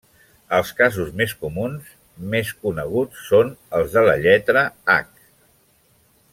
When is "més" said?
1.19-1.35, 2.33-2.55